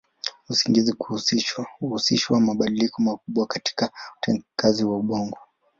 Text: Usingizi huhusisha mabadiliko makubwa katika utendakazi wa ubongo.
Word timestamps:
Usingizi 0.49 0.95
huhusisha 1.77 2.33
mabadiliko 2.39 3.01
makubwa 3.01 3.45
katika 3.47 3.91
utendakazi 4.17 4.83
wa 4.83 4.97
ubongo. 4.97 5.37